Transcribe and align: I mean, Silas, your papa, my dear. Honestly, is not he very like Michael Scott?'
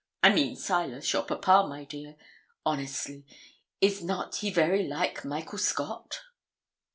I 0.23 0.33
mean, 0.33 0.55
Silas, 0.55 1.13
your 1.13 1.21
papa, 1.27 1.63
my 1.69 1.83
dear. 1.83 2.15
Honestly, 2.65 3.23
is 3.81 4.03
not 4.03 4.37
he 4.37 4.49
very 4.49 4.87
like 4.87 5.23
Michael 5.23 5.59
Scott?' 5.59 6.21